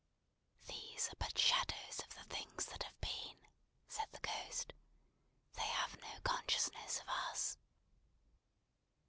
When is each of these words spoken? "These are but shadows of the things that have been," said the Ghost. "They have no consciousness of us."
"These 0.65 1.09
are 1.11 1.15
but 1.17 1.37
shadows 1.37 1.99
of 1.99 2.09
the 2.15 2.23
things 2.23 2.65
that 2.65 2.81
have 2.81 2.99
been," 3.01 3.37
said 3.87 4.07
the 4.11 4.19
Ghost. 4.21 4.73
"They 5.53 5.61
have 5.61 6.01
no 6.01 6.19
consciousness 6.23 6.99
of 7.01 7.07
us." 7.07 7.59